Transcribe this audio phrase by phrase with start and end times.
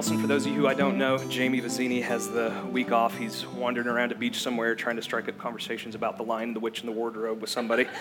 [0.00, 0.18] Nelson.
[0.18, 3.18] For those of you who I don't know, Jamie Vizzini has the week off.
[3.18, 6.60] He's wandering around a beach somewhere trying to strike up conversations about the lion, the
[6.60, 7.86] witch, and the wardrobe with somebody.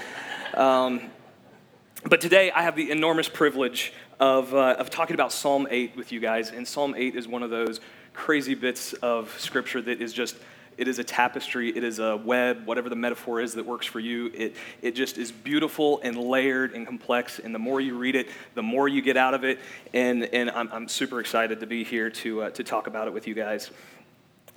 [0.54, 1.02] Um,
[2.06, 6.12] but today I have the enormous privilege of, uh, of talking about Psalm 8 with
[6.12, 6.52] you guys.
[6.52, 7.82] And Psalm 8 is one of those
[8.14, 10.38] crazy bits of scripture that is just
[10.80, 14.00] it is a tapestry, it is a web, whatever the metaphor is that works for
[14.00, 14.32] you.
[14.34, 17.40] It, it just is beautiful and layered and complex.
[17.40, 19.60] And the more you read it, the more you get out of it.
[19.94, 23.14] And, and I'm, I'm super excited to be here to, uh, to talk about it
[23.14, 23.72] with you guys.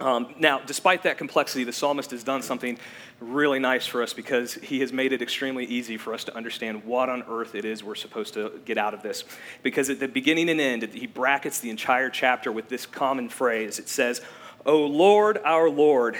[0.00, 2.78] Um, now, despite that complexity, the psalmist has done something
[3.20, 6.84] really nice for us because he has made it extremely easy for us to understand
[6.84, 9.24] what on earth it is we're supposed to get out of this.
[9.62, 13.78] Because at the beginning and end, he brackets the entire chapter with this common phrase.
[13.78, 14.22] It says,
[14.64, 16.16] O Lord, our Lord,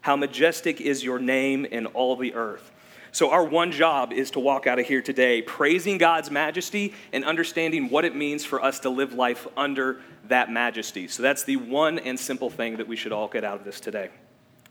[0.00, 2.72] how majestic is your name in all the earth.
[3.12, 7.24] So, our one job is to walk out of here today praising God's majesty and
[7.24, 11.06] understanding what it means for us to live life under that majesty.
[11.08, 13.80] So, that's the one and simple thing that we should all get out of this
[13.80, 14.08] today.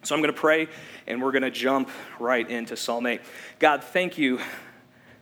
[0.02, 0.68] So, I'm going to pray
[1.08, 1.90] and we're going to jump
[2.20, 3.22] right into Psalm 8.
[3.60, 4.40] God, thank you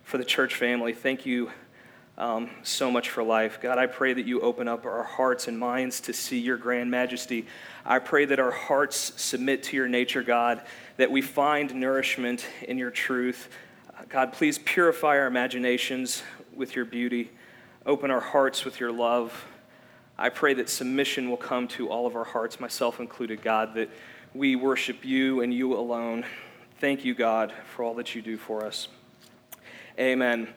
[0.04, 0.94] for the church family.
[0.94, 1.52] Thank you
[2.20, 3.60] um, so much for life.
[3.62, 6.92] God, I pray that you open up our hearts and minds to see your grand
[6.92, 7.46] majesty.
[7.86, 10.62] I pray that our hearts submit to your nature, God,
[10.98, 13.48] that we find nourishment in your truth.
[14.10, 16.22] God, please purify our imaginations
[16.54, 17.32] with your beauty,
[17.86, 19.46] open our hearts with your love.
[20.18, 23.90] I pray that submission will come to all of our hearts, myself included, God, that
[24.34, 26.26] we worship you and you alone.
[26.82, 28.90] Thank you, God, for all that you do for us.
[29.98, 30.50] Amen.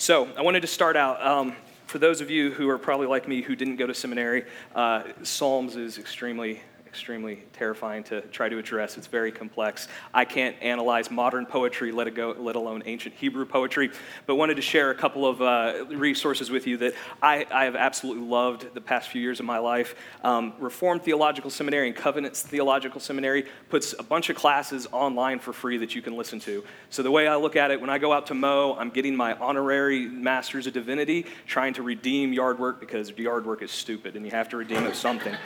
[0.00, 1.20] So, I wanted to start out.
[1.20, 4.46] Um, for those of you who are probably like me who didn't go to seminary,
[4.74, 8.98] uh, Psalms is extremely extremely terrifying to try to address.
[8.98, 9.86] It's very complex.
[10.12, 13.92] I can't analyze modern poetry, let, go, let alone ancient Hebrew poetry,
[14.26, 17.76] but wanted to share a couple of uh, resources with you that I, I, have
[17.76, 19.94] absolutely loved the past few years of my life.
[20.24, 25.52] Um, Reformed Theological Seminary and Covenants Theological Seminary puts a bunch of classes online for
[25.52, 26.64] free that you can listen to.
[26.90, 29.14] So the way I look at it, when I go out to mow, I'm getting
[29.14, 34.16] my honorary Master's of Divinity, trying to redeem yard work because yard work is stupid
[34.16, 35.36] and you have to redeem it something.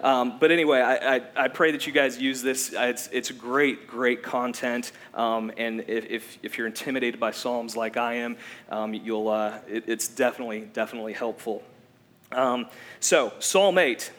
[0.00, 2.74] Um, but anyway, I, I, I, pray that you guys use this.
[2.76, 4.92] It's, it's great, great content.
[5.14, 8.36] Um, and if, if, if, you're intimidated by Psalms like I am,
[8.68, 11.62] um, you'll, uh, it, it's definitely, definitely helpful.
[12.32, 12.66] Um,
[13.00, 14.10] so, Psalm 8.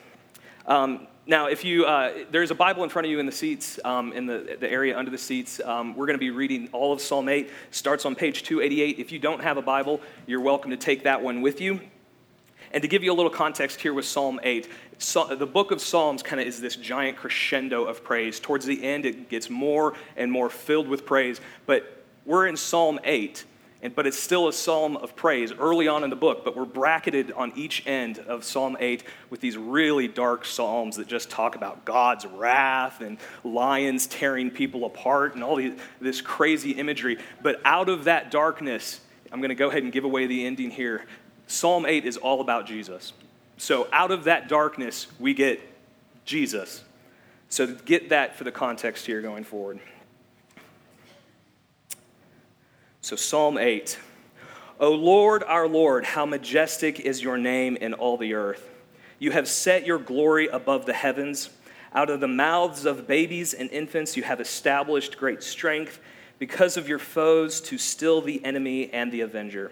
[0.66, 3.80] Um, now, if you, uh, there's a Bible in front of you in the seats,
[3.84, 5.60] um, in the, the area under the seats.
[5.60, 7.50] Um, we're going to be reading all of Psalm 8.
[7.72, 9.00] Starts on page 288.
[9.00, 11.80] If you don't have a Bible, you're welcome to take that one with you.
[12.72, 15.82] And to give you a little context here with Psalm 8, so, the book of
[15.82, 18.40] Psalms kind of is this giant crescendo of praise.
[18.40, 21.42] Towards the end, it gets more and more filled with praise.
[21.66, 23.44] But we're in Psalm 8,
[23.82, 26.46] and, but it's still a psalm of praise early on in the book.
[26.46, 31.08] But we're bracketed on each end of Psalm 8 with these really dark psalms that
[31.08, 36.72] just talk about God's wrath and lions tearing people apart and all these, this crazy
[36.72, 37.18] imagery.
[37.44, 40.72] But out of that darkness, I'm going to go ahead and give away the ending
[40.72, 41.06] here.
[41.48, 43.12] Psalm 8 is all about Jesus.
[43.58, 45.62] So out of that darkness, we get
[46.26, 46.84] Jesus.
[47.50, 49.80] So get that for the context here going forward.
[53.02, 54.00] So, Psalm 8.
[54.80, 58.68] O Lord, our Lord, how majestic is your name in all the earth.
[59.20, 61.50] You have set your glory above the heavens.
[61.94, 66.00] Out of the mouths of babies and infants, you have established great strength
[66.40, 69.72] because of your foes to still the enemy and the avenger.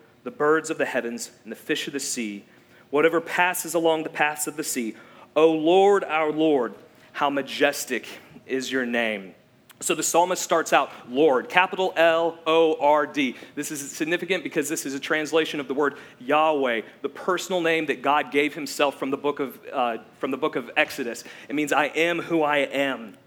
[0.23, 2.45] the birds of the heavens, and the fish of the sea,
[2.89, 4.95] whatever passes along the paths of the sea.
[5.35, 6.73] O Lord, our Lord,
[7.13, 8.07] how majestic
[8.45, 9.33] is your name.
[9.79, 13.35] So the psalmist starts out, Lord, capital L O R D.
[13.55, 17.87] This is significant because this is a translation of the word Yahweh, the personal name
[17.87, 21.23] that God gave himself from the book of, uh, from the book of Exodus.
[21.49, 23.17] It means, I am who I am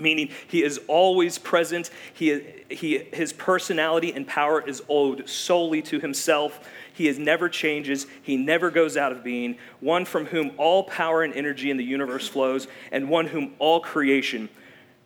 [0.00, 1.90] meaning he is always present.
[2.12, 6.60] He, he, his personality and power is owed solely to himself.
[6.92, 8.06] He is never changes.
[8.22, 9.56] He never goes out of being.
[9.80, 13.80] One from whom all power and energy in the universe flows, and one whom all
[13.80, 14.48] creation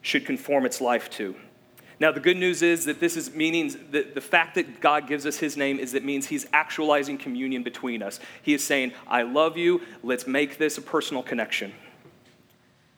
[0.03, 1.35] should conform its life to.
[2.01, 5.27] Now, the good news is that this is meaning that the fact that God gives
[5.27, 8.19] us his name is that means he's actualizing communion between us.
[8.43, 11.73] He is saying, I love you, let's make this a personal connection.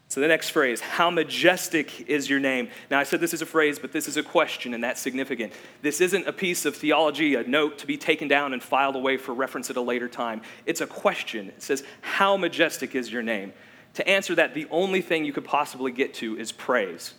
[0.08, 2.68] So, the next phrase, how majestic is your name?
[2.90, 5.52] Now, I said this is a phrase, but this is a question, and that's significant.
[5.82, 9.16] This isn't a piece of theology, a note to be taken down and filed away
[9.16, 10.42] for reference at a later time.
[10.64, 11.48] It's a question.
[11.48, 13.52] It says, How majestic is your name?
[13.94, 17.14] To answer that, the only thing you could possibly get to is praise.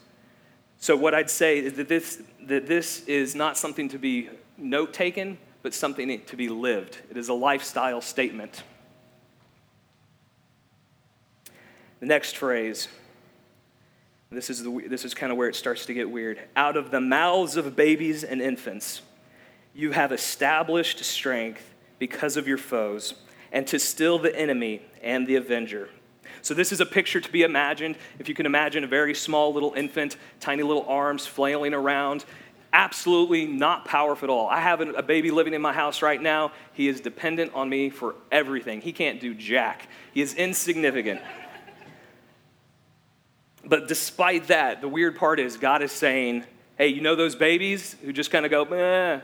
[0.80, 4.94] So, what I'd say is that this, that this is not something to be note
[4.94, 7.00] taken, but something to be lived.
[7.10, 8.64] It is a lifestyle statement.
[12.00, 12.88] The next phrase,
[14.32, 16.40] this is, the, this is kind of where it starts to get weird.
[16.56, 19.02] Out of the mouths of babies and infants,
[19.74, 23.16] you have established strength because of your foes,
[23.52, 25.90] and to still the enemy and the avenger.
[26.42, 27.98] So, this is a picture to be imagined.
[28.20, 32.26] If you can imagine a very small little infant, tiny little arms flailing around,
[32.74, 34.48] absolutely not powerful at all.
[34.48, 36.52] I have a baby living in my house right now.
[36.74, 38.82] He is dependent on me for everything.
[38.82, 41.22] He can't do jack, he is insignificant.
[43.68, 46.46] But despite that, the weird part is God is saying,
[46.78, 49.20] hey, you know those babies who just kind of go, eh,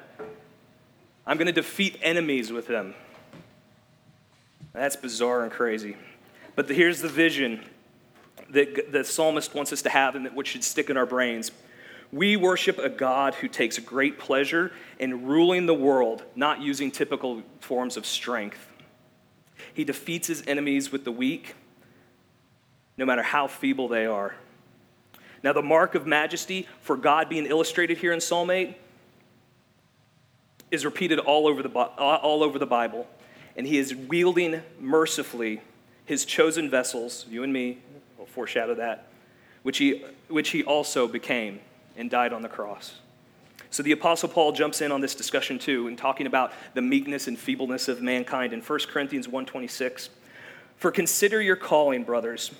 [1.25, 2.93] I'm going to defeat enemies with them.
[4.73, 5.95] That's bizarre and crazy.
[6.55, 7.63] But the, here's the vision
[8.49, 11.51] that the psalmist wants us to have and that which should stick in our brains.
[12.11, 17.43] We worship a God who takes great pleasure in ruling the world, not using typical
[17.61, 18.67] forms of strength.
[19.73, 21.55] He defeats his enemies with the weak
[22.97, 24.35] no matter how feeble they are.
[25.43, 28.77] Now, the mark of majesty for God being illustrated here in Psalm 8
[30.71, 33.07] is repeated all over the, uh, all over the Bible.
[33.57, 35.61] And he is wielding mercifully
[36.05, 37.79] his chosen vessels, you and me,
[38.17, 39.07] will foreshadow that,
[39.63, 41.59] which he, which he also became
[41.95, 42.95] and died on the cross.
[43.69, 47.27] So the Apostle Paul jumps in on this discussion too, in talking about the meekness
[47.27, 50.09] and feebleness of mankind in 1 Corinthians 1.26.
[50.77, 52.51] For consider your calling, brothers.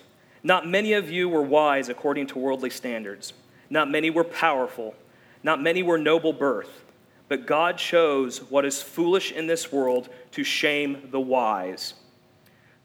[0.44, 3.34] Not many of you were wise according to worldly standards.
[3.70, 4.94] Not many were powerful.
[5.42, 6.84] Not many were noble birth.
[7.30, 11.94] But God chose what is foolish in this world to shame the wise.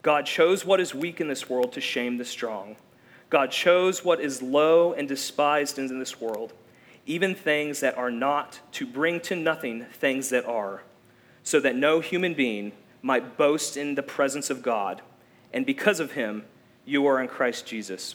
[0.03, 2.77] God chose what is weak in this world to shame the strong.
[3.31, 6.53] God chose what is low and despised in this world,
[7.05, 10.83] even things that are not, to bring to nothing things that are,
[11.43, 12.73] so that no human being
[13.03, 15.03] might boast in the presence of God.
[15.53, 16.45] And because of him,
[16.89, 18.15] you are in Christ Jesus,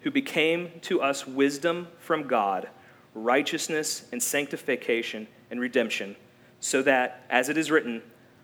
[0.00, 2.68] who became to us wisdom from God,
[3.14, 6.16] righteousness and sanctification and redemption,
[6.58, 8.02] so that, as it is written,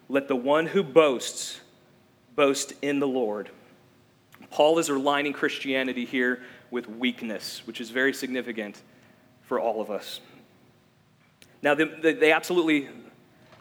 [0.08, 1.60] let the one who boasts
[2.36, 3.50] boast in the Lord.
[4.50, 8.82] Paul is aligning Christianity here with weakness, which is very significant
[9.42, 10.20] for all of us.
[11.62, 12.88] Now, the, the, the absolutely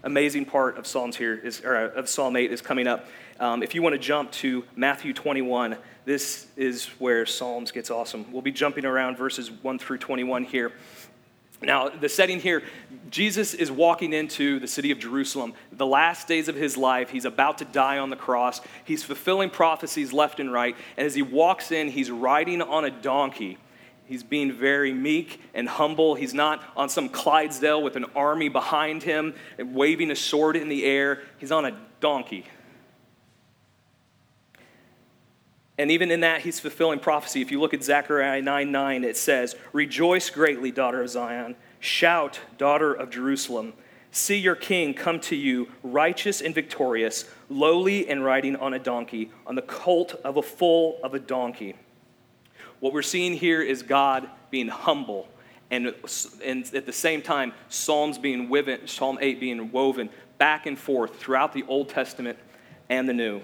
[0.03, 3.07] amazing part of Psalms here is, or uh, of Psalm 8 is coming up.
[3.39, 8.29] Um, if you want to jump to Matthew 21, this is where Psalms gets awesome.
[8.33, 10.73] We'll be jumping around verses 1 through 21 here.
[11.61, 12.63] Now, the setting here,
[13.09, 15.53] Jesus is walking into the city of Jerusalem.
[15.71, 18.59] The last days of his life, he's about to die on the cross.
[18.83, 20.75] He's fulfilling prophecies left and right.
[20.97, 23.57] And as he walks in, he's riding on a donkey.
[24.05, 26.15] He's being very meek and humble.
[26.15, 30.67] He's not on some Clydesdale with an army behind him and waving a sword in
[30.67, 31.21] the air.
[31.37, 32.45] He's on a donkey.
[35.79, 37.41] And even in that, he's fulfilling prophecy.
[37.41, 41.55] If you look at Zechariah 9 9, it says, Rejoice greatly, daughter of Zion.
[41.79, 43.71] Shout, daughter of Jerusalem.
[44.11, 49.31] See your king come to you, righteous and victorious, lowly and riding on a donkey,
[49.47, 51.75] on the colt of a foal of a donkey.
[52.81, 55.29] What we're seeing here is God being humble,
[55.71, 55.93] and,
[56.43, 60.09] and at the same time, Psalms being woven, Psalm 8 being woven
[60.39, 62.37] back and forth throughout the Old Testament
[62.89, 63.41] and the New.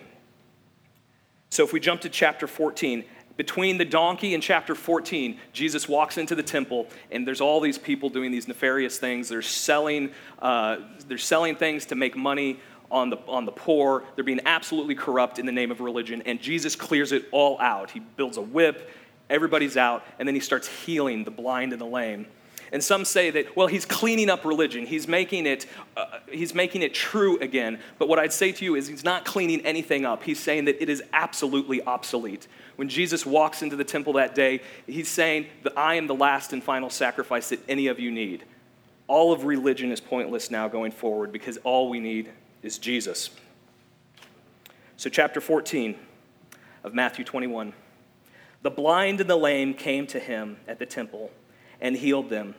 [1.56, 3.06] So if we jump to chapter 14,
[3.38, 7.78] between the donkey and chapter 14, Jesus walks into the temple, and there's all these
[7.78, 9.30] people doing these nefarious things.
[9.30, 12.60] They're selling, uh, they're selling things to make money
[12.92, 14.04] on the, on the poor.
[14.16, 17.90] They're being absolutely corrupt in the name of religion, and Jesus clears it all out.
[17.90, 18.92] He builds a whip,
[19.30, 22.28] everybody's out, and then he starts healing the blind and the lame.
[22.72, 24.86] And some say that, well, he's cleaning up religion.
[24.86, 27.80] He's making it, uh, he's making it true again.
[27.98, 30.24] But what I'd say to you is he's not cleaning anything up.
[30.24, 32.48] He's saying that it is absolutely obsolete.
[32.76, 36.54] When Jesus walks into the temple that day, he's saying that I am the last
[36.54, 38.44] and final sacrifice that any of you need.
[39.08, 42.32] All of religion is pointless now going forward because all we need
[42.64, 43.30] is Jesus.
[44.98, 45.96] So, chapter 14
[46.84, 47.74] of Matthew 21.
[48.62, 51.30] The blind and the lame came to him at the temple
[51.82, 52.56] and healed them.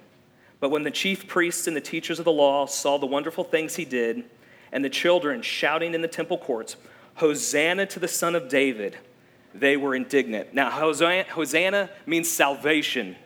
[0.61, 3.77] But when the chief priests and the teachers of the law saw the wonderful things
[3.77, 4.25] he did,
[4.73, 6.77] and the children shouting in the temple courts,
[7.15, 8.97] Hosanna to the Son of David,
[9.55, 10.53] they were indignant.
[10.53, 13.17] Now, Hosanna means salvation.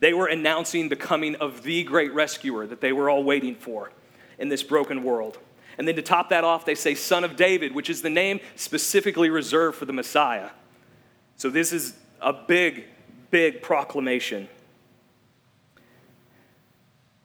[0.00, 3.90] They were announcing the coming of the great rescuer that they were all waiting for
[4.38, 5.38] in this broken world.
[5.78, 8.40] And then to top that off, they say Son of David, which is the name
[8.54, 10.50] specifically reserved for the Messiah.
[11.36, 12.84] So this is a big,
[13.30, 14.48] big proclamation.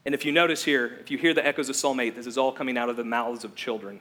[0.05, 2.37] And if you notice here, if you hear the echoes of Psalm 8, this is
[2.37, 3.99] all coming out of the mouths of children.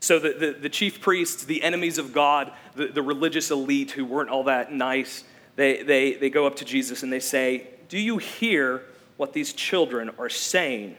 [0.00, 4.04] So the, the, the chief priests, the enemies of God, the, the religious elite who
[4.04, 5.24] weren't all that nice,
[5.54, 8.82] they, they, they go up to Jesus and they say, Do you hear
[9.16, 10.96] what these children are saying?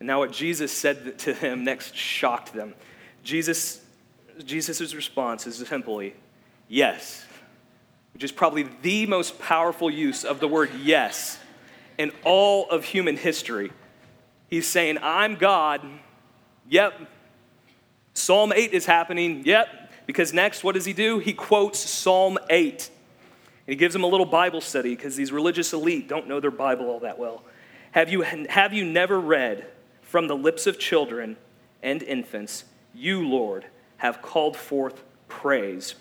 [0.00, 2.74] And now what Jesus said to them next shocked them.
[3.22, 3.80] Jesus,
[4.44, 6.14] Jesus' response is simply,
[6.66, 7.24] Yes,
[8.14, 11.38] which is probably the most powerful use of the word yes
[12.02, 13.72] in all of human history.
[14.48, 15.80] He's saying, I'm God.
[16.68, 16.94] Yep.
[18.12, 19.42] Psalm 8 is happening.
[19.44, 19.68] Yep.
[20.04, 21.20] Because next, what does he do?
[21.20, 22.90] He quotes Psalm 8.
[23.66, 26.50] And he gives them a little Bible study because these religious elite don't know their
[26.50, 27.44] Bible all that well.
[27.92, 29.66] Have you, have you never read
[30.00, 31.36] from the lips of children
[31.82, 33.64] and infants, you, Lord,
[33.98, 35.94] have called forth praise?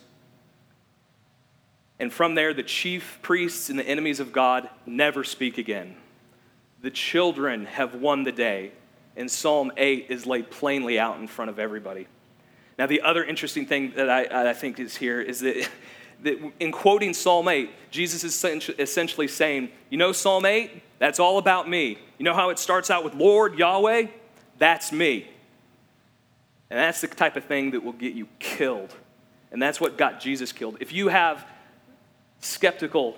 [2.01, 5.95] And from there, the chief priests and the enemies of God never speak again.
[6.81, 8.71] The children have won the day,
[9.15, 12.07] and Psalm 8 is laid plainly out in front of everybody.
[12.79, 15.69] Now, the other interesting thing that I, I think is here is that,
[16.23, 21.37] that in quoting Psalm 8, Jesus is essentially saying, You know, Psalm 8, that's all
[21.37, 21.99] about me.
[22.17, 24.07] You know how it starts out with Lord, Yahweh?
[24.57, 25.29] That's me.
[26.71, 28.95] And that's the type of thing that will get you killed.
[29.51, 30.77] And that's what got Jesus killed.
[30.79, 31.45] If you have
[32.61, 33.15] skeptical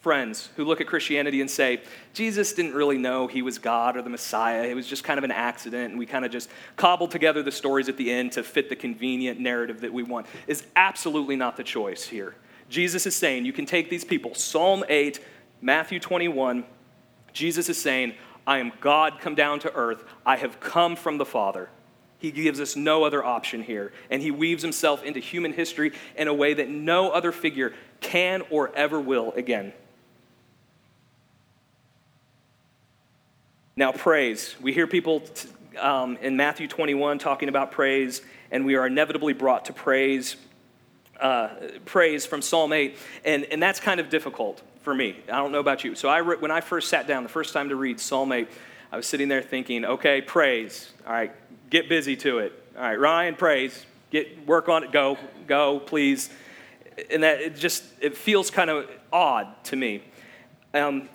[0.00, 1.80] friends who look at Christianity and say,
[2.12, 4.64] Jesus didn't really know he was God or the Messiah.
[4.64, 7.52] It was just kind of an accident, and we kind of just cobbled together the
[7.52, 11.56] stories at the end to fit the convenient narrative that we want, is absolutely not
[11.56, 12.34] the choice here.
[12.68, 15.20] Jesus is saying, you can take these people, Psalm 8,
[15.60, 16.64] Matthew 21,
[17.32, 20.02] Jesus is saying, I am God come down to earth.
[20.26, 21.68] I have come from the Father.
[22.18, 23.92] He gives us no other option here.
[24.10, 27.72] And he weaves himself into human history in a way that no other figure
[28.02, 29.72] can or ever will again.
[33.74, 34.54] Now, praise.
[34.60, 35.22] We hear people
[35.80, 40.36] um, in Matthew 21 talking about praise, and we are inevitably brought to praise.
[41.18, 41.48] Uh,
[41.86, 45.16] praise from Psalm 8, and, and that's kind of difficult for me.
[45.28, 45.94] I don't know about you.
[45.94, 48.48] So I re- when I first sat down the first time to read Psalm 8,
[48.90, 50.92] I was sitting there thinking, okay, praise.
[51.06, 51.32] All right,
[51.70, 52.52] get busy to it.
[52.76, 53.86] All right, Ryan, praise.
[54.10, 54.92] Get work on it.
[54.92, 55.16] Go,
[55.46, 56.28] go, please.
[57.10, 60.02] And that it just it feels kind of odd to me.
[60.74, 61.08] Um,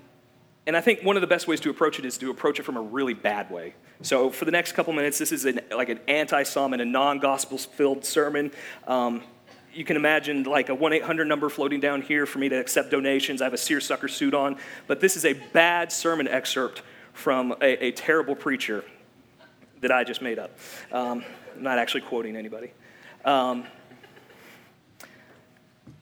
[0.65, 2.63] and I think one of the best ways to approach it is to approach it
[2.63, 3.74] from a really bad way.
[4.01, 7.57] So for the next couple minutes, this is an, like an anti-psalm and a non-gospel
[7.57, 8.51] filled sermon.
[8.86, 9.24] Um,
[9.74, 13.41] you can imagine like a 1-800 number floating down here for me to accept donations.
[13.41, 14.57] I have a seersucker suit on,
[14.88, 16.81] but this is a bad sermon excerpt
[17.13, 18.84] from a, a terrible preacher
[19.81, 20.57] that I just made up.
[20.91, 21.24] Um,
[21.55, 22.72] I'm not actually quoting anybody.
[23.24, 23.65] Um,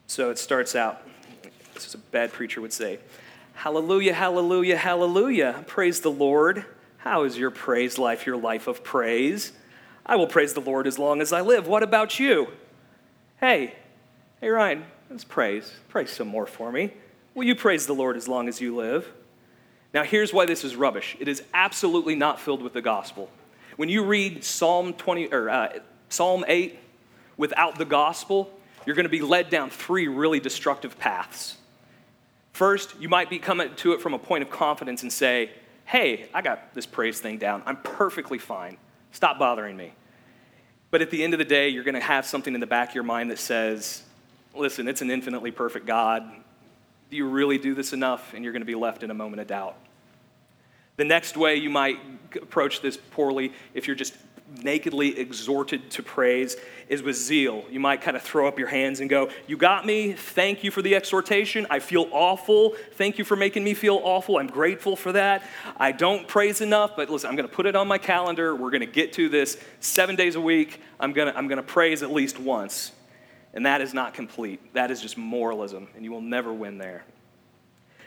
[0.08, 1.02] so it starts out,
[1.74, 3.00] this is a bad preacher would say,
[3.56, 5.64] Hallelujah, hallelujah, hallelujah.
[5.66, 6.66] Praise the Lord.
[6.98, 9.54] How is your praise life, your life of praise?
[10.06, 11.68] I will praise the Lord as long as I live.
[11.68, 12.50] What about you?
[13.40, 13.74] Hey,
[14.42, 15.72] hey, Ryan, let's praise.
[15.88, 16.94] Praise some more for me.
[17.34, 19.12] Will you praise the Lord as long as you live?
[19.94, 23.30] Now, here's why this is rubbish it is absolutely not filled with the gospel.
[23.78, 26.78] When you read Psalm 20 or uh, Psalm 8
[27.38, 28.52] without the gospel,
[28.86, 31.58] you're going to be led down three really destructive paths.
[32.54, 35.52] First, you might be coming to it from a point of confidence and say,
[35.86, 37.64] "Hey, I got this praise thing down.
[37.66, 38.78] I'm perfectly fine.
[39.12, 39.94] Stop bothering me."
[40.92, 42.90] But at the end of the day, you're going to have something in the back
[42.90, 44.04] of your mind that says,
[44.54, 46.24] "Listen, it's an infinitely perfect God.
[47.10, 49.42] Do you really do this enough?" And you're going to be left in a moment
[49.42, 49.76] of doubt.
[50.98, 52.00] The next way you might
[52.42, 54.16] approach this poorly, if you're just
[54.48, 56.56] nakedly exhorted to praise,
[56.88, 57.66] is with zeal.
[57.70, 60.14] You might kind of throw up your hands and go, You got me.
[60.14, 61.66] Thank you for the exhortation.
[61.70, 62.76] I feel awful.
[62.94, 64.38] Thank you for making me feel awful.
[64.38, 65.44] I'm grateful for that.
[65.78, 68.56] I don't praise enough, but listen, I'm going to put it on my calendar.
[68.56, 70.82] We're going to get to this seven days a week.
[71.00, 72.92] I'm going to, I'm going to praise at least once.
[73.54, 74.74] And that is not complete.
[74.74, 77.06] That is just moralism, and you will never win there.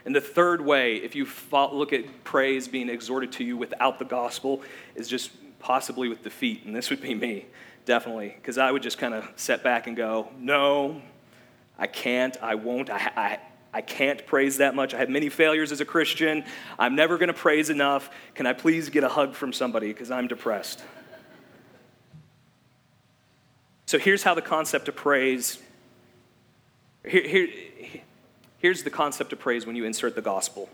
[0.04, 4.04] And the third way, if you look at praise being exhorted to you without the
[4.04, 4.62] gospel,
[4.94, 6.64] is just possibly with defeat.
[6.64, 7.46] And this would be me,
[7.84, 11.00] definitely, because I would just kind of set back and go, no,
[11.78, 13.38] I can't, I won't, I, I,
[13.72, 14.94] I can't praise that much.
[14.94, 16.44] I have many failures as a Christian.
[16.78, 18.10] I'm never going to praise enough.
[18.34, 20.82] Can I please get a hug from somebody because I'm depressed?
[23.86, 25.58] So here's how the concept of praise.
[27.06, 27.48] Here, here,
[28.58, 30.68] here's the concept of praise when you insert the gospel.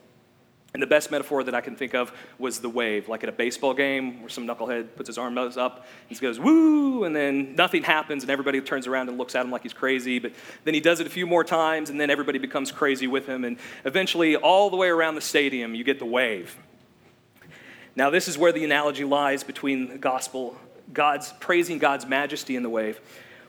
[0.74, 3.32] And the best metaphor that I can think of was the wave, like at a
[3.32, 7.84] baseball game where some knucklehead puts his arm up, he goes, woo, and then nothing
[7.84, 10.18] happens, and everybody turns around and looks at him like he's crazy.
[10.18, 10.32] But
[10.64, 13.44] then he does it a few more times, and then everybody becomes crazy with him.
[13.44, 16.56] And eventually, all the way around the stadium, you get the wave.
[17.94, 20.56] Now, this is where the analogy lies between the gospel,
[20.92, 23.00] God's praising God's majesty in the wave.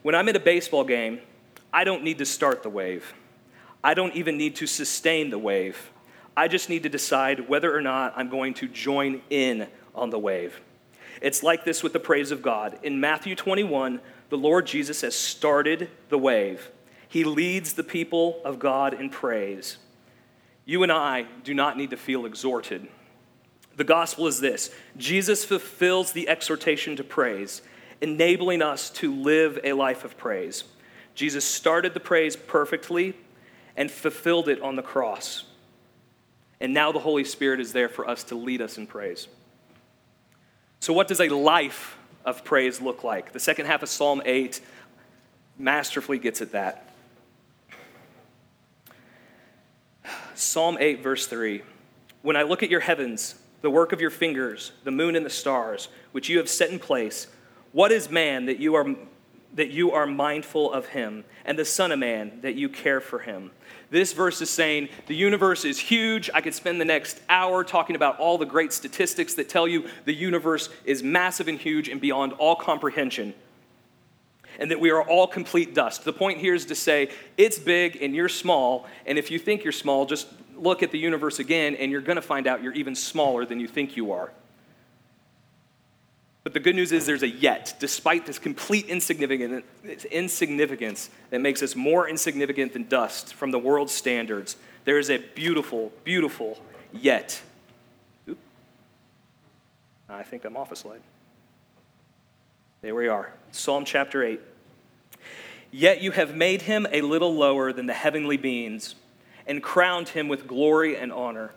[0.03, 1.22] When I'm at a baseball game,
[1.74, 3.15] I don't need to start the wave.
[3.84, 5.91] I don't even need to sustain the wave.
[6.38, 10.20] I just need to decide whether or not I'm going to join in on the
[10.20, 10.60] wave.
[11.22, 12.77] It's like this with the praise of God.
[12.84, 16.70] In Matthew 21, the Lord Jesus has started the wave.
[17.08, 19.77] He leads the people of God in praise.
[20.65, 22.88] You and I do not need to feel exhorted.
[23.77, 27.62] The gospel is this Jesus fulfills the exhortation to praise,
[28.01, 30.65] enabling us to live a life of praise.
[31.13, 33.15] Jesus started the praise perfectly
[33.77, 35.46] and fulfilled it on the cross.
[36.66, 39.28] And now the Holy Spirit is there for us to lead us in praise.
[40.80, 41.96] So, what does a life
[42.26, 43.34] of praise look like?
[43.34, 44.62] The second half of Psalm 8
[45.60, 46.90] masterfully gets at that.
[50.34, 51.62] Psalm 8, verse 3
[52.24, 55.30] When I look at your heavens, the work of your fingers, the moon and the
[55.30, 57.28] stars, which you have set in place,
[57.74, 58.88] what is man that you are,
[59.56, 63.20] that you are mindful of him, and the Son of Man that you care for
[63.20, 63.52] him?
[63.90, 66.30] This verse is saying the universe is huge.
[66.34, 69.88] I could spend the next hour talking about all the great statistics that tell you
[70.06, 73.34] the universe is massive and huge and beyond all comprehension.
[74.58, 76.06] And that we are all complete dust.
[76.06, 78.88] The point here is to say it's big and you're small.
[79.06, 82.16] And if you think you're small, just look at the universe again and you're going
[82.16, 84.32] to find out you're even smaller than you think you are.
[86.46, 91.75] But the good news is there's a yet, despite this complete insignificance that makes us
[91.75, 94.55] more insignificant than dust from the world's standards.
[94.84, 96.60] There is a beautiful, beautiful
[96.94, 97.42] yet.
[98.29, 98.38] Oop.
[100.08, 101.01] I think I'm off a slide.
[102.84, 103.34] There we are.
[103.51, 104.40] Psalm chapter 8.
[105.72, 108.94] Yet you have made him a little lower than the heavenly beings
[109.48, 111.53] and crowned him with glory and honor.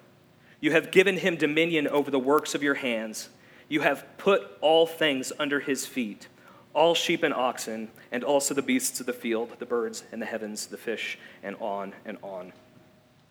[0.60, 3.28] You have given him dominion over the works of your hands.
[3.68, 6.28] You have put all things under his feet
[6.78, 10.26] all sheep and oxen, and also the beasts of the field, the birds and the
[10.26, 12.52] heavens, the fish, and on and on.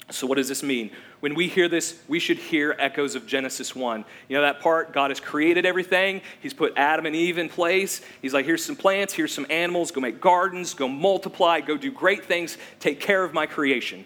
[0.10, 0.92] So, what does this mean?
[1.22, 4.06] When we hear this, we should hear echoes of Genesis 1.
[4.28, 4.94] You know that part?
[4.94, 6.22] God has created everything.
[6.42, 8.02] He's put Adam and Eve in place.
[8.22, 11.92] He's like, here's some plants, here's some animals, go make gardens, go multiply, go do
[11.92, 14.06] great things, take care of my creation.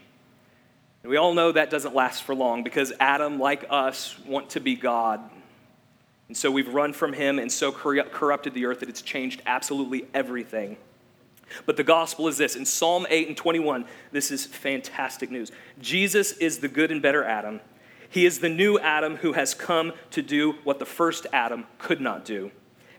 [1.03, 4.59] And we all know that doesn't last for long because Adam, like us, want to
[4.59, 5.19] be God
[6.31, 10.07] and so we've run from him and so corrupted the earth that it's changed absolutely
[10.13, 10.77] everything.
[11.65, 15.51] But the gospel is this in Psalm 8 and 21, this is fantastic news.
[15.81, 17.59] Jesus is the good and better Adam.
[18.09, 21.99] He is the new Adam who has come to do what the first Adam could
[21.99, 22.49] not do.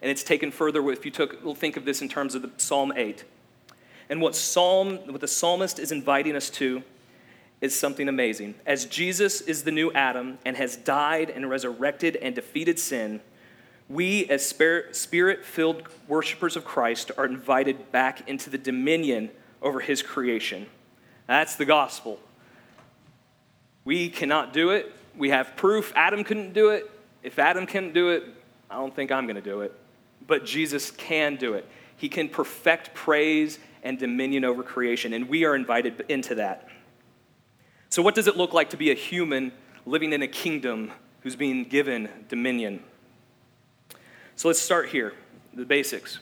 [0.03, 2.51] And it's taken further if you took, we'll think of this in terms of the
[2.59, 3.25] Psalm 8.
[4.11, 6.83] And what Psalm, what the psalmist is inviting us to
[7.63, 8.57] is something amazing.
[8.67, 13.21] As Jesus is the new Adam and has died and resurrected and defeated sin,
[13.89, 19.31] we, as spirit filled worshipers of Christ, are invited back into the dominion
[19.63, 20.67] over his creation.
[21.27, 22.19] That's the gospel.
[23.85, 24.93] We cannot do it.
[25.17, 26.91] We have proof Adam couldn't do it.
[27.23, 28.25] If Adam couldn't do it,
[28.71, 29.79] I don't think I'm going to do it.
[30.27, 31.69] But Jesus can do it.
[31.97, 36.69] He can perfect praise and dominion over creation, and we are invited into that.
[37.93, 39.53] So, what does it look like to be a human
[39.85, 42.83] living in a kingdom who's being given dominion?
[44.35, 45.13] So, let's start here
[45.53, 46.19] the basics.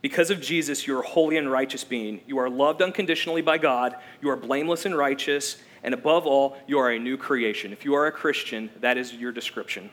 [0.00, 2.20] Because of Jesus, you are a holy and righteous being.
[2.28, 3.96] You are loved unconditionally by God.
[4.20, 5.56] You are blameless and righteous.
[5.82, 7.72] And above all, you are a new creation.
[7.72, 9.90] If you are a Christian, that is your description.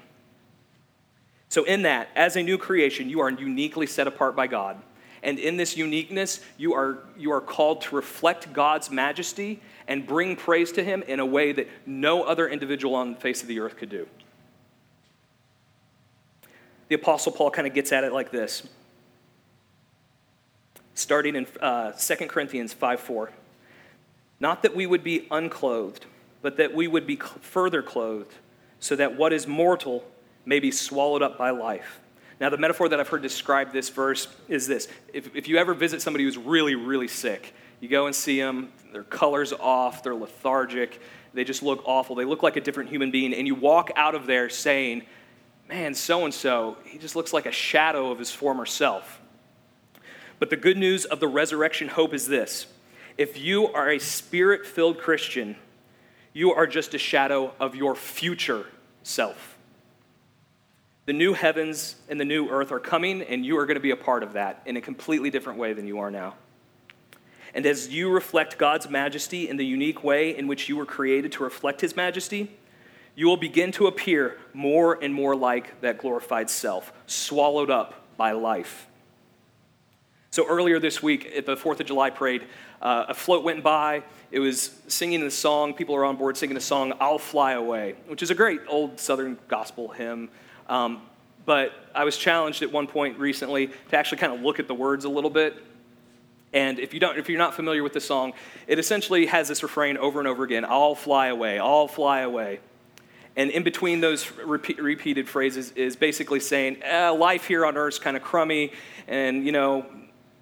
[1.47, 4.79] So, in that, as a new creation, you are uniquely set apart by God.
[5.21, 10.35] And in this uniqueness, you are, you are called to reflect God's majesty and bring
[10.35, 13.59] praise to Him in a way that no other individual on the face of the
[13.59, 14.07] earth could do.
[16.87, 18.67] The Apostle Paul kind of gets at it like this,
[20.95, 23.31] starting in uh, 2 Corinthians 5 4.
[24.39, 26.05] Not that we would be unclothed,
[26.41, 28.33] but that we would be further clothed,
[28.79, 30.03] so that what is mortal
[30.45, 31.99] may be swallowed up by life.
[32.39, 35.73] Now, the metaphor that I've heard describe this verse is this if, if you ever
[35.73, 40.15] visit somebody who's really, really sick, You go and see them, their color's off, they're
[40.15, 41.01] lethargic,
[41.33, 42.15] they just look awful.
[42.15, 43.33] They look like a different human being.
[43.33, 45.03] And you walk out of there saying,
[45.67, 49.21] man, so and so, he just looks like a shadow of his former self.
[50.39, 52.67] But the good news of the resurrection hope is this
[53.17, 55.55] if you are a spirit filled Christian,
[56.33, 58.65] you are just a shadow of your future
[59.03, 59.58] self.
[61.09, 63.89] The new heavens and the new earth are coming, and you are going to be
[63.89, 66.35] a part of that in a completely different way than you are now.
[67.55, 71.31] And as you reflect God's majesty in the unique way in which you were created
[71.31, 72.55] to reflect His majesty,
[73.15, 78.33] you will begin to appear more and more like that glorified self, swallowed up by
[78.33, 78.85] life.
[80.29, 82.43] So earlier this week at the 4th of July parade,
[82.83, 84.03] uh, a float went by.
[84.29, 87.95] It was singing the song, people are on board singing the song, I'll Fly Away,
[88.05, 90.29] which is a great old Southern gospel hymn.
[90.69, 91.01] Um,
[91.45, 94.73] but I was challenged at one point recently to actually kind of look at the
[94.75, 95.57] words a little bit.
[96.53, 98.33] And if, you don't, if you're not familiar with the song,
[98.67, 102.59] it essentially has this refrain over and over again I'll fly away, I'll fly away.
[103.35, 107.95] And in between those repeat, repeated phrases is basically saying, eh, life here on earth
[107.95, 108.73] is kind of crummy,
[109.07, 109.85] and you know,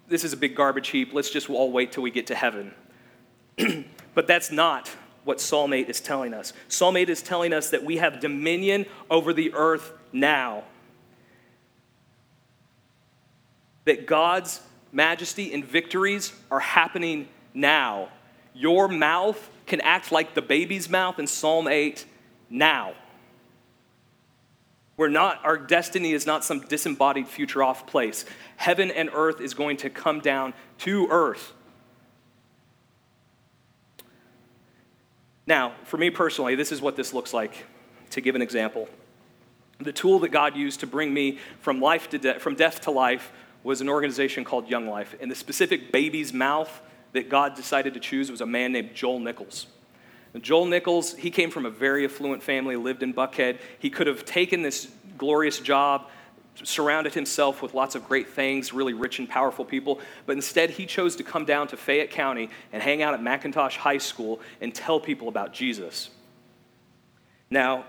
[0.08, 1.12] this is a big garbage heap.
[1.12, 2.74] Let's just all wait till we get to heaven.
[4.14, 4.88] but that's not
[5.24, 6.54] what Psalm 8 is telling us.
[6.68, 10.64] Psalm 8 is telling us that we have dominion over the earth now.
[13.84, 14.60] That God's
[14.92, 18.08] majesty and victories are happening now.
[18.54, 22.04] Your mouth can act like the baby's mouth in Psalm 8
[22.50, 22.94] now.
[24.96, 28.24] We're not, our destiny is not some disembodied future off place.
[28.56, 31.52] Heaven and earth is going to come down to earth.
[35.46, 37.64] Now, for me personally, this is what this looks like,
[38.10, 38.88] to give an example.
[39.80, 42.90] The tool that God used to bring me from, life to de- from death to
[42.90, 45.14] life was an organization called Young Life.
[45.20, 46.80] And the specific baby's mouth
[47.12, 49.66] that God decided to choose was a man named Joel Nichols.
[50.34, 53.58] And Joel Nichols, he came from a very affluent family, lived in Buckhead.
[53.78, 56.08] He could have taken this glorious job,
[56.64, 60.86] surrounded himself with lots of great things, really rich and powerful people, but instead he
[60.86, 64.74] chose to come down to Fayette County and hang out at McIntosh High School and
[64.74, 66.10] tell people about Jesus.
[67.50, 67.84] Now,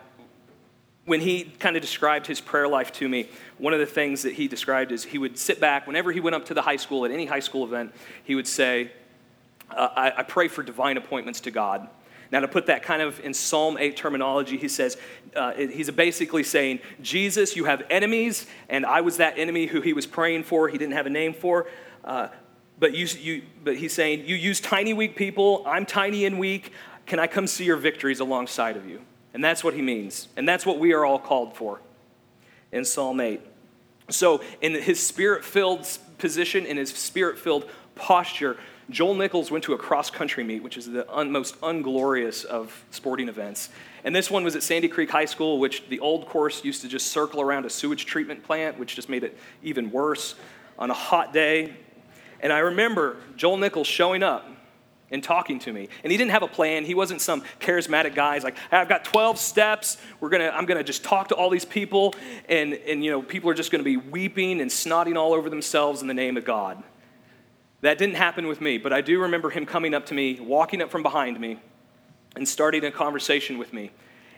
[1.10, 4.34] when he kind of described his prayer life to me, one of the things that
[4.34, 7.04] he described is he would sit back, whenever he went up to the high school,
[7.04, 7.92] at any high school event,
[8.24, 8.92] he would say,
[9.72, 11.90] uh, I, I pray for divine appointments to God.
[12.32, 14.98] Now, to put that kind of in Psalm 8 terminology, he says,
[15.36, 19.94] uh, he's basically saying, Jesus, you have enemies, and I was that enemy who he
[19.94, 21.66] was praying for, he didn't have a name for.
[22.06, 22.28] Uh,
[22.78, 25.64] but, you, you, but he's saying, You use tiny, weak people.
[25.66, 26.72] I'm tiny and weak.
[27.08, 29.02] Can I come see your victories alongside of you?
[29.34, 30.28] And that's what he means.
[30.36, 31.80] And that's what we are all called for
[32.72, 33.42] in Psalm 8.
[34.10, 35.88] So, in his spirit filled
[36.18, 38.58] position, in his spirit filled posture,
[38.90, 42.84] Joel Nichols went to a cross country meet, which is the un- most unglorious of
[42.90, 43.70] sporting events.
[44.04, 46.88] And this one was at Sandy Creek High School, which the old course used to
[46.88, 50.34] just circle around a sewage treatment plant, which just made it even worse
[50.80, 51.76] on a hot day.
[52.42, 54.50] And I remember Joel Nichols showing up
[55.12, 55.90] and talking to me.
[56.04, 56.86] And he didn't have a plan.
[56.86, 58.36] He wasn't some charismatic guy.
[58.36, 59.98] He's like, I've got 12 steps.
[60.20, 62.16] We're gonna, I'm gonna just talk to all these people,
[62.48, 66.02] and, and you know, people are just gonna be weeping and snotting all over themselves
[66.02, 66.84] in the name of God.
[67.82, 70.82] That didn't happen with me, but I do remember him coming up to me, walking
[70.82, 71.60] up from behind me,
[72.36, 73.92] and starting a conversation with me.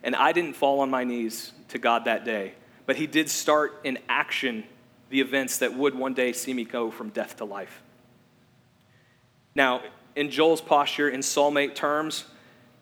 [0.03, 2.53] And I didn't fall on my knees to God that day,
[2.85, 4.63] but he did start in action
[5.09, 7.81] the events that would one day see me go from death to life.
[9.53, 9.81] Now,
[10.15, 12.25] in Joel's posture, in Psalm 8 terms,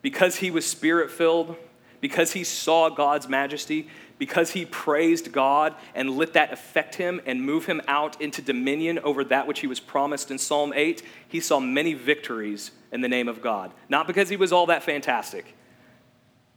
[0.02, 1.56] because he was spirit filled,
[2.00, 3.88] because he saw God's majesty,
[4.18, 8.98] because he praised God and let that affect him and move him out into dominion
[8.98, 13.08] over that which he was promised in Psalm 8, he saw many victories in the
[13.08, 13.72] name of God.
[13.88, 15.54] Not because he was all that fantastic,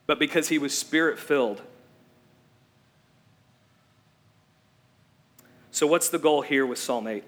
[0.08, 1.62] but because he was spirit filled.
[5.72, 7.24] So, what's the goal here with Psalm 8?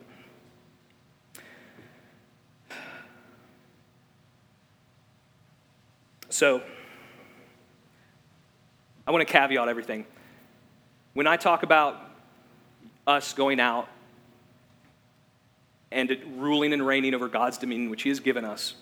[6.30, 6.62] So,
[9.08, 10.06] I want to caveat everything.
[11.14, 12.00] When I talk about
[13.06, 13.88] us going out
[15.92, 18.76] and ruling and reigning over God's dominion, which He has given us,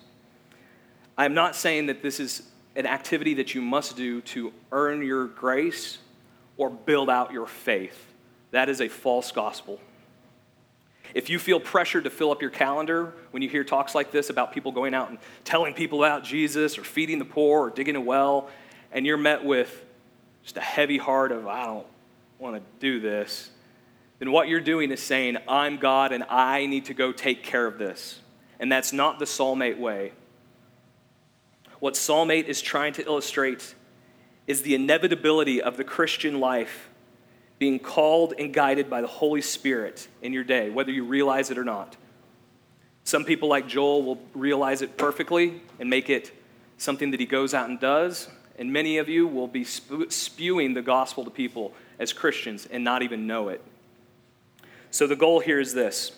[1.17, 2.43] I'm not saying that this is
[2.75, 5.99] an activity that you must do to earn your grace
[6.57, 8.07] or build out your faith.
[8.51, 9.79] That is a false gospel.
[11.13, 14.29] If you feel pressured to fill up your calendar when you hear talks like this
[14.29, 17.95] about people going out and telling people about Jesus or feeding the poor or digging
[17.95, 18.49] a well,
[18.91, 19.85] and you're met with
[20.43, 21.87] just a heavy heart of, I don't
[22.39, 23.51] want to do this,
[24.19, 27.67] then what you're doing is saying, I'm God and I need to go take care
[27.67, 28.19] of this.
[28.63, 29.25] and that's not the
[29.61, 30.13] 8 way.
[31.79, 31.99] What
[32.31, 33.75] 8 is trying to illustrate
[34.47, 36.89] is the inevitability of the Christian life
[37.63, 41.57] being called and guided by the Holy Spirit in your day, whether you realize it
[41.57, 41.95] or not.
[43.05, 46.33] Some people, like Joel, will realize it perfectly and make it
[46.77, 48.27] something that he goes out and does.
[48.59, 53.01] And many of you will be spewing the gospel to people as Christians and not
[53.01, 53.61] even know it.
[54.91, 56.11] So the goal here is this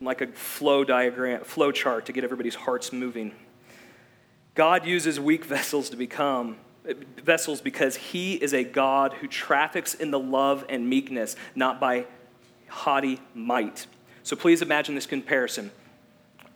[0.00, 3.32] like a flow diagram, flow chart to get everybody's hearts moving.
[4.54, 6.58] God uses weak vessels to become
[7.22, 12.06] vessels because he is a God who traffics in the love and meekness, not by
[12.68, 13.86] haughty might.
[14.22, 15.70] So please imagine this comparison.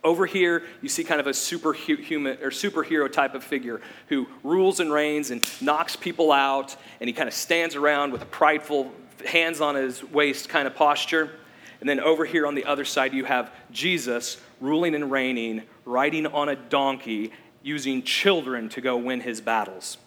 [0.03, 4.79] Over here, you see kind of a superhuman or superhero type of figure who rules
[4.79, 8.91] and reigns and knocks people out, and he kind of stands around with a prideful,
[9.25, 11.31] hands on his waist kind of posture.
[11.79, 16.25] And then over here on the other side, you have Jesus ruling and reigning, riding
[16.27, 19.97] on a donkey, using children to go win his battles.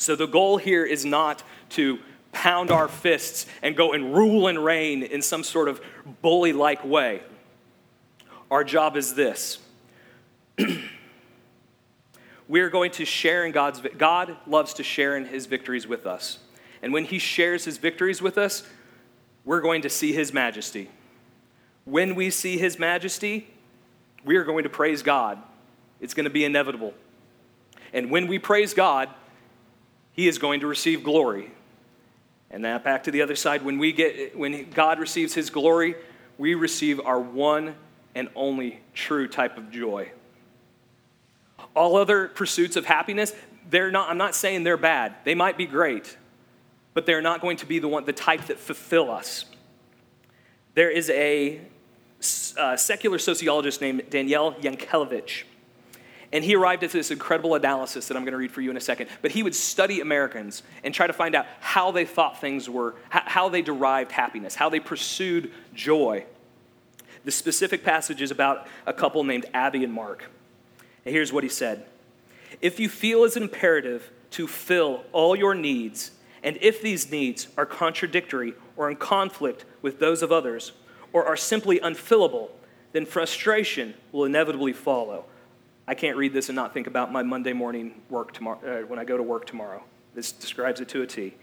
[0.00, 1.98] So the goal here is not to
[2.32, 5.78] pound our fists and go and rule and reign in some sort of
[6.22, 7.20] bully like way.
[8.50, 9.58] Our job is this.
[12.48, 16.06] we are going to share in God's God loves to share in his victories with
[16.06, 16.38] us.
[16.80, 18.62] And when he shares his victories with us,
[19.44, 20.88] we're going to see his majesty.
[21.84, 23.48] When we see his majesty,
[24.24, 25.36] we are going to praise God.
[26.00, 26.94] It's going to be inevitable.
[27.92, 29.10] And when we praise God,
[30.12, 31.50] he is going to receive glory.
[32.50, 35.94] And that back to the other side, when we get when God receives his glory,
[36.36, 37.76] we receive our one
[38.14, 40.10] and only true type of joy.
[41.76, 43.32] All other pursuits of happiness,
[43.68, 45.14] they're not I'm not saying they're bad.
[45.24, 46.16] They might be great,
[46.92, 49.44] but they're not going to be the one the type that fulfill us.
[50.74, 51.60] There is a
[52.58, 55.44] uh, secular sociologist named Daniel Yankelovich
[56.32, 58.76] and he arrived at this incredible analysis that I'm going to read for you in
[58.76, 59.08] a second.
[59.20, 62.94] But he would study Americans and try to find out how they thought things were,
[63.08, 66.24] how they derived happiness, how they pursued joy.
[67.24, 70.30] The specific passage is about a couple named Abby and Mark.
[71.04, 71.84] And here's what he said
[72.60, 76.12] If you feel as imperative to fill all your needs,
[76.44, 80.72] and if these needs are contradictory or in conflict with those of others,
[81.12, 82.50] or are simply unfillable,
[82.92, 85.24] then frustration will inevitably follow.
[85.90, 89.00] I can't read this and not think about my Monday morning work tomorrow, uh, when
[89.00, 89.82] I go to work tomorrow.
[90.14, 91.34] This describes it to a T.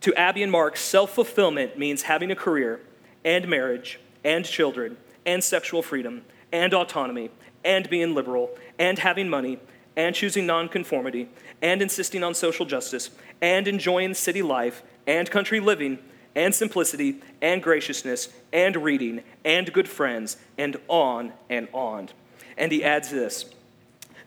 [0.00, 2.80] To Abby and Mark, self fulfillment means having a career
[3.22, 7.30] and marriage and children and sexual freedom and autonomy
[7.66, 9.58] and being liberal and having money
[9.94, 11.28] and choosing nonconformity
[11.60, 13.10] and insisting on social justice
[13.42, 15.98] and enjoying city life and country living
[16.34, 22.08] and simplicity and graciousness and reading and good friends and on and on.
[22.56, 23.44] And he adds this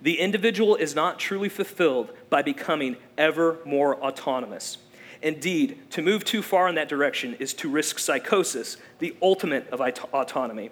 [0.01, 4.77] the individual is not truly fulfilled by becoming ever more autonomous.
[5.21, 9.81] Indeed, to move too far in that direction is to risk psychosis, the ultimate of
[9.81, 10.71] autonomy.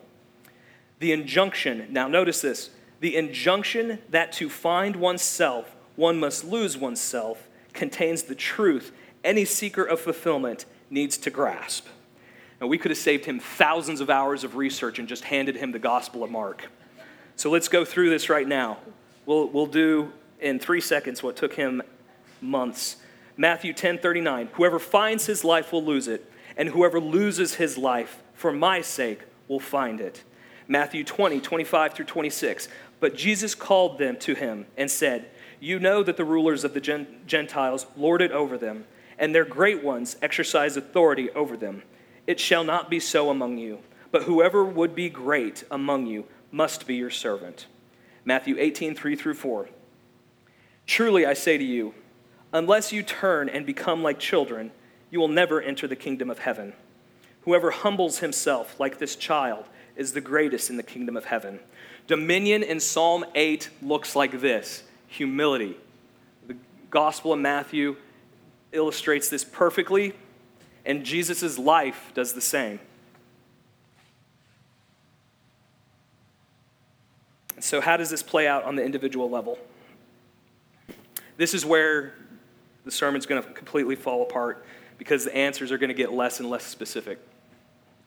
[0.99, 7.47] The injunction, now notice this, the injunction that to find oneself, one must lose oneself,
[7.73, 8.91] contains the truth
[9.23, 11.85] any seeker of fulfillment needs to grasp.
[12.59, 15.71] And we could have saved him thousands of hours of research and just handed him
[15.71, 16.69] the Gospel of Mark.
[17.35, 18.77] So let's go through this right now.
[19.27, 21.83] We'll, we'll do in three seconds what took him
[22.41, 22.95] months.
[23.35, 24.49] Matthew 10 39.
[24.53, 29.21] Whoever finds his life will lose it, and whoever loses his life for my sake
[29.47, 30.23] will find it.
[30.67, 32.69] Matthew 20 25 through 26.
[32.99, 37.05] But Jesus called them to him and said, You know that the rulers of the
[37.27, 38.85] Gentiles lord it over them,
[39.19, 41.83] and their great ones exercise authority over them.
[42.25, 46.87] It shall not be so among you, but whoever would be great among you must
[46.87, 47.67] be your servant.
[48.27, 49.69] Matthew 18, 3 through 4.
[50.85, 51.93] Truly I say to you,
[52.51, 54.73] unless you turn and become like children,
[55.09, 56.73] you will never enter the kingdom of heaven.
[57.43, 59.63] Whoever humbles himself like this child
[59.95, 61.61] is the greatest in the kingdom of heaven.
[62.05, 65.77] Dominion in Psalm 8 looks like this humility.
[66.47, 66.57] The
[66.89, 67.95] Gospel of Matthew
[68.73, 70.11] illustrates this perfectly,
[70.85, 72.81] and Jesus' life does the same.
[77.59, 79.57] So, how does this play out on the individual level?
[81.37, 82.13] This is where
[82.85, 84.65] the sermon's going to completely fall apart
[84.97, 87.19] because the answers are going to get less and less specific.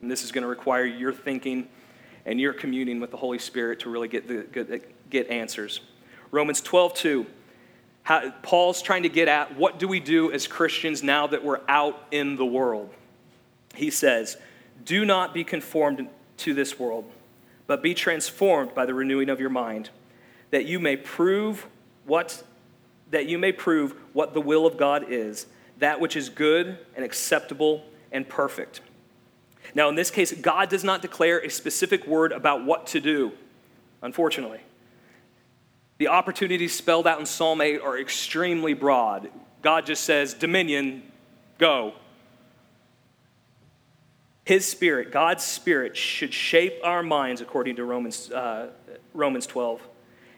[0.01, 1.69] And this is going to require your thinking
[2.27, 5.81] and your communing with the Holy Spirit to really get, the, get answers.
[6.31, 7.27] Romans 12, 2.
[8.03, 11.61] How, Paul's trying to get at what do we do as Christians now that we're
[11.69, 12.91] out in the world?
[13.75, 14.37] He says,
[14.85, 16.09] Do not be conformed
[16.39, 17.11] to this world
[17.71, 19.91] but be transformed by the renewing of your mind,
[20.51, 21.69] that you may prove
[22.05, 22.43] what
[23.13, 25.47] that you may prove what the will of God is,
[25.79, 28.81] that which is good and acceptable and perfect.
[29.73, 33.31] Now, in this case, God does not declare a specific word about what to do,
[34.03, 34.63] unfortunately.
[35.99, 39.31] The opportunities spelled out in Psalm 8 are extremely broad.
[39.63, 41.05] God just says, Dominion,
[41.59, 41.95] go.
[44.45, 48.71] His Spirit, God's Spirit, should shape our minds, according to Romans, uh,
[49.13, 49.81] Romans 12,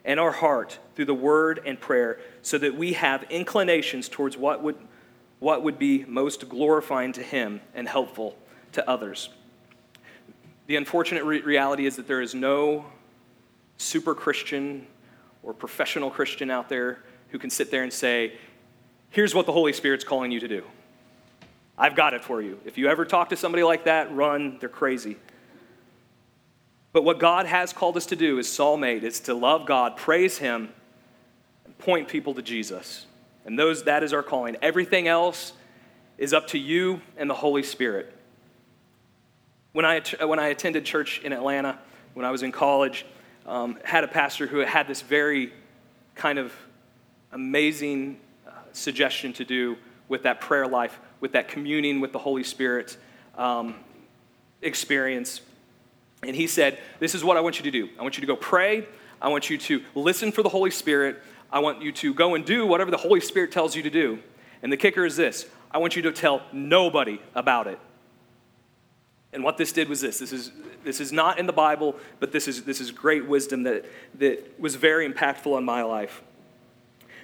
[0.04, 4.62] and our heart through the word and prayer, so that we have inclinations towards what
[4.62, 4.76] would,
[5.38, 8.36] what would be most glorifying to Him and helpful
[8.72, 9.28] to others.
[10.66, 12.86] The unfortunate re- reality is that there is no
[13.76, 14.86] super Christian
[15.42, 18.34] or professional Christian out there who can sit there and say,
[19.10, 20.64] Here's what the Holy Spirit's calling you to do.
[21.76, 22.60] I've got it for you.
[22.64, 25.16] If you ever talk to somebody like that, run, they're crazy.
[26.92, 30.38] But what God has called us to do is 8, is to love God, praise
[30.38, 30.68] Him,
[31.64, 33.06] and point people to Jesus.
[33.44, 34.56] And those, that is our calling.
[34.60, 35.54] Everything else
[36.18, 38.12] is up to you and the Holy Spirit.
[39.72, 41.78] When I, when I attended church in Atlanta,
[42.12, 43.06] when I was in college,
[43.46, 45.52] um, had a pastor who had this very
[46.14, 46.52] kind of
[47.32, 49.76] amazing uh, suggestion to do
[50.08, 52.96] with that prayer life, with that communing with the Holy Spirit
[53.36, 53.74] um,
[54.60, 55.40] experience.
[56.22, 57.88] And he said, This is what I want you to do.
[57.98, 58.86] I want you to go pray.
[59.20, 61.22] I want you to listen for the Holy Spirit.
[61.50, 64.18] I want you to go and do whatever the Holy Spirit tells you to do.
[64.62, 67.78] And the kicker is this I want you to tell nobody about it.
[69.32, 70.52] And what this did was this this is,
[70.84, 73.84] this is not in the Bible, but this is, this is great wisdom that,
[74.18, 76.22] that was very impactful in my life.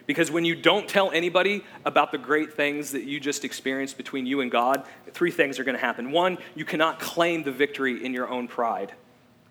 [0.09, 4.25] Because when you don't tell anybody about the great things that you just experienced between
[4.25, 6.12] you and God, three things are going to happen.
[6.12, 8.94] One, you cannot claim the victory in your own pride,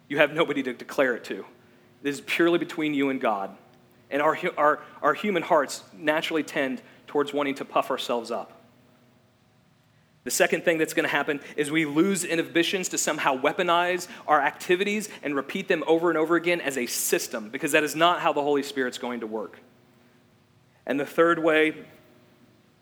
[0.09, 1.45] you have nobody to declare it to.
[2.01, 3.55] This is purely between you and God.
[4.09, 8.59] And our, our, our human hearts naturally tend towards wanting to puff ourselves up.
[10.23, 14.41] The second thing that's going to happen is we lose inhibitions to somehow weaponize our
[14.41, 18.21] activities and repeat them over and over again as a system, because that is not
[18.21, 19.59] how the Holy Spirit's going to work.
[20.87, 21.75] And the third way,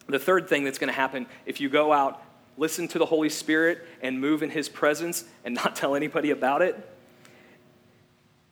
[0.07, 2.21] the third thing that's going to happen if you go out,
[2.57, 6.61] listen to the Holy Spirit, and move in His presence and not tell anybody about
[6.61, 6.89] it,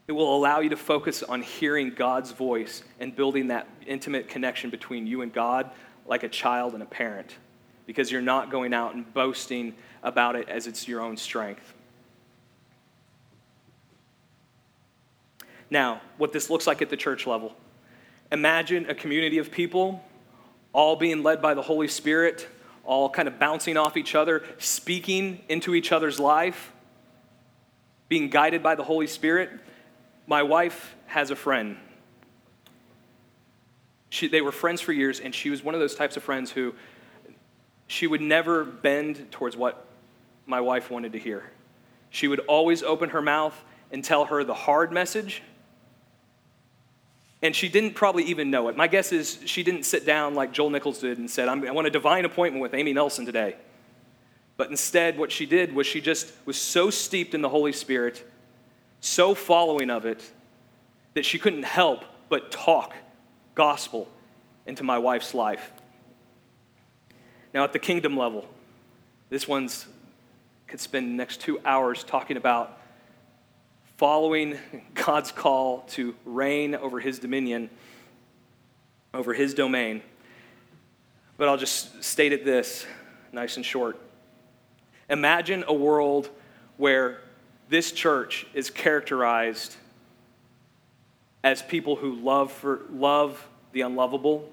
[0.08, 4.70] it will allow you to focus on hearing God's voice and building that intimate connection
[4.70, 5.70] between you and God
[6.06, 7.38] like a child and a parent
[7.86, 11.74] because you're not going out and boasting about it as it's your own strength.
[15.70, 17.56] Now, what this looks like at the church level.
[18.34, 20.04] Imagine a community of people
[20.74, 22.48] all being led by the Holy Spirit,
[22.84, 26.74] all kind of bouncing off each other, speaking into each other's life,
[28.10, 29.52] being guided by the Holy Spirit.
[30.26, 31.78] My wife has a friend.
[34.10, 36.50] She, they were friends for years, and she was one of those types of friends
[36.50, 36.74] who
[37.86, 39.86] she would never bend towards what
[40.48, 41.52] my wife wanted to hear.
[42.10, 45.44] She would always open her mouth and tell her the hard message.
[47.44, 48.78] And she didn't probably even know it.
[48.78, 51.86] My guess is she didn't sit down like Joel Nichols did and said, I want
[51.86, 53.58] a divine appointment with Amy Nelson today.
[54.56, 58.24] But instead, what she did was she just was so steeped in the Holy Spirit,
[59.02, 60.24] so following of it,
[61.16, 62.96] that she couldn't help but talk
[63.56, 64.08] gospel
[64.66, 65.72] into my wife's life.
[67.54, 68.48] Now, at the kingdom level,
[69.30, 69.86] this one's
[70.68, 72.80] could spend the next two hours talking about
[74.04, 74.58] following
[74.96, 77.70] God's call to reign over his dominion,
[79.14, 80.02] over his domain.
[81.38, 82.86] But I'll just state it this
[83.32, 83.98] nice and short.
[85.10, 86.30] Imagine a world
[86.76, 87.22] where
[87.70, 89.74] this church is characterized
[91.42, 94.52] as people who love, for, love the unlovable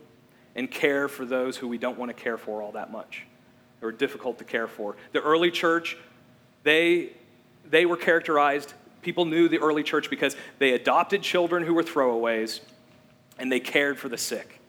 [0.55, 3.24] and care for those who we don't want to care for all that much
[3.82, 4.94] or difficult to care for.
[5.11, 5.96] The early church,
[6.62, 7.14] they,
[7.68, 12.61] they were characterized, people knew the early church because they adopted children who were throwaways
[13.38, 14.61] and they cared for the sick.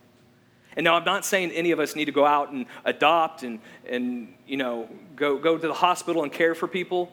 [0.76, 3.60] And now I'm not saying any of us need to go out and adopt and,
[3.88, 7.12] and you know, go, go to the hospital and care for people,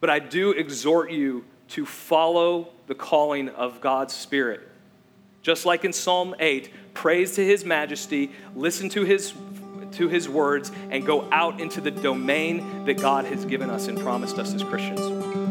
[0.00, 4.66] but I do exhort you to follow the calling of God's Spirit.
[5.42, 9.34] Just like in Psalm 8, praise to his majesty, listen to his
[9.92, 13.98] to his words and go out into the domain that God has given us and
[13.98, 15.43] promised us as Christians.